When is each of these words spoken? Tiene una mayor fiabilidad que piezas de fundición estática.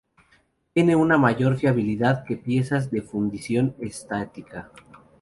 Tiene 0.73 0.95
una 0.95 1.19
mayor 1.19 1.57
fiabilidad 1.57 2.23
que 2.25 2.35
piezas 2.35 2.89
de 2.89 3.03
fundición 3.03 3.75
estática. 3.79 4.71